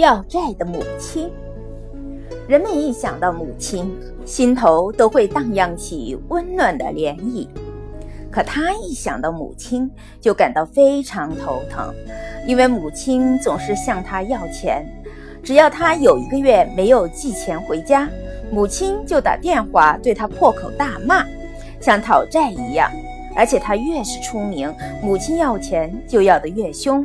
[0.00, 1.30] 要债的母亲，
[2.48, 3.94] 人们一想到母亲，
[4.24, 7.46] 心头都会荡漾起温暖的涟漪。
[8.30, 11.92] 可他一想到母亲，就感到非常头疼，
[12.46, 14.86] 因为母亲总是向他要钱。
[15.42, 18.08] 只要他有一个月没有寄钱回家，
[18.50, 21.26] 母亲就打电话对他破口大骂，
[21.78, 22.90] 像讨债一样。
[23.36, 27.04] 而且他越是出名，母亲要钱就要得越凶。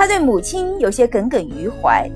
[0.00, 2.10] 他对母亲有些耿耿于怀。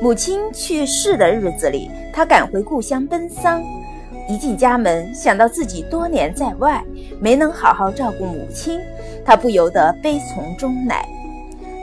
[0.00, 3.62] 母亲去世的日子里，他赶回故乡奔丧。
[4.26, 6.82] 一进家门，想到自己多年在外
[7.20, 8.80] 没能好好照顾母亲，
[9.22, 11.06] 他不由得悲从中来。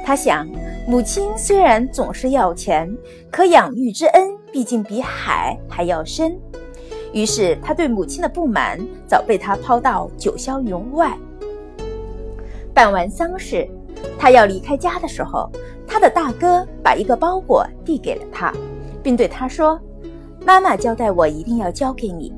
[0.04, 0.50] 他想，
[0.88, 2.92] 母亲虽然总是要钱，
[3.30, 6.36] 可养育之恩毕竟比海还要深。
[7.12, 11.16] 于是，他对母亲的不满早被他抛到九霄云外。
[12.74, 13.70] 办完丧事。
[14.18, 15.50] 他要离开家的时候，
[15.88, 18.54] 他的大哥把一个包裹递给了他，
[19.02, 19.80] 并对他说
[20.46, 22.34] ：“妈妈交代我一定要交给你。”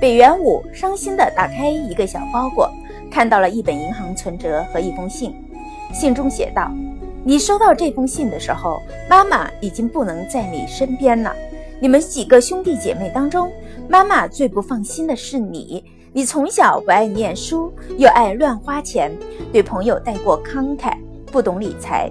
[0.00, 2.70] 北元武伤心地打开一个小包裹，
[3.10, 5.34] 看到了一本银行存折和一封信。
[5.92, 6.70] 信中写道
[7.24, 11.34] ：“你收到这封信的时候，妈妈已经不能在你身边了。
[11.80, 13.50] 你们几个兄弟姐妹当中，
[13.88, 15.84] 妈妈最不放心的是你。”
[16.16, 19.10] 你从小不爱念书，又爱乱花钱，
[19.52, 22.08] 对朋友太过慷慨，不懂理财。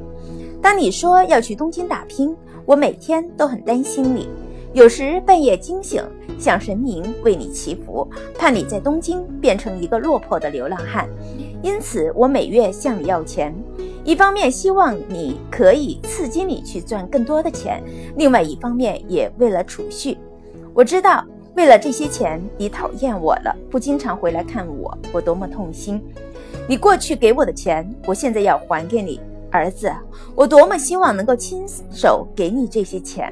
[0.62, 4.28] 当你说要去东京打拼，我每天都很担心你，
[4.74, 6.04] 有时半夜惊醒，
[6.38, 8.06] 向神明为你祈福，
[8.38, 11.08] 怕你在东京变成一个落魄的流浪汉。
[11.62, 13.56] 因此，我每月向你要钱，
[14.04, 17.82] 一方面希望你可以刺激你去赚更多的钱，
[18.18, 20.18] 另外一方面也为了储蓄。
[20.74, 21.24] 我知道。
[21.56, 26.02] 为了这些钱，你讨厌我了，不经常回来看我，我多么痛心！
[26.68, 29.92] 你过去给我的钱，我现在要还给你，儿子，
[30.34, 33.32] 我多么希望能够亲手给你这些钱。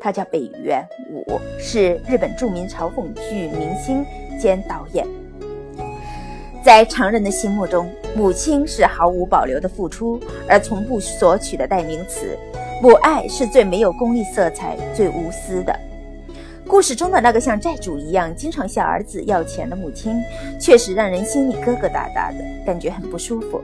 [0.00, 4.06] 他叫北原武，是日本著名嘲讽剧明星
[4.40, 5.06] 兼导演。
[6.64, 10.18] 在常人的心目中，母亲是毫无保留的付出，
[10.48, 12.38] 而从不索取的代名词。
[12.80, 15.78] 母爱是最没有功利色彩、最无私的。
[16.68, 20.22] 故事中的那个像债主一样经常向儿子要钱的母亲，
[20.60, 23.62] 确实让人心里疙疙瘩瘩的感觉很不舒服。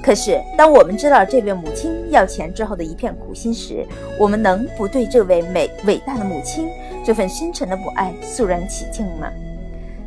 [0.00, 3.84] 可是，当我们知道这位母亲要钱之后的一片苦心时，
[4.16, 6.68] 我们能不对这位美伟大的母亲
[7.04, 9.28] 这份深沉的母爱肃然起敬吗？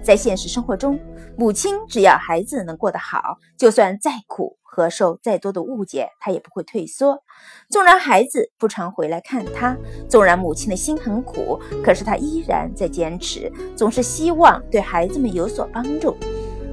[0.04, 1.00] 在现实生活中，
[1.38, 4.58] 母亲只要孩子能过得好，就算再苦。
[4.76, 7.22] 和受再多的误解，她也不会退缩。
[7.70, 9.78] 纵然孩子不常回来看她，
[10.10, 16.18] 纵然母亲的心很苦，可是她依然在坚持，总是希望对孩子们有所帮助。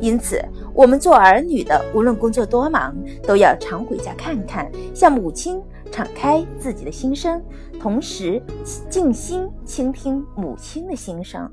[0.00, 0.42] 因此，
[0.74, 5.62] 我们做儿女的，无论工作多忙，都要常回家看看，向母亲
[5.92, 7.44] 敞开自己的心声，
[7.78, 8.42] 同时
[8.88, 11.52] 静心倾听母亲的心声。